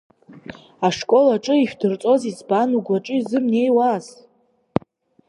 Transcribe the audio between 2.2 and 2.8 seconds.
избан